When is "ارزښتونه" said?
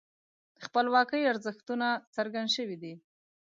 1.31-1.87